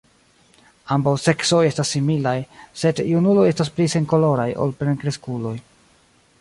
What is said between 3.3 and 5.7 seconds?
estas pli senkoloraj ol plenkreskuloj.